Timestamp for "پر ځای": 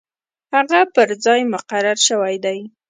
0.93-1.41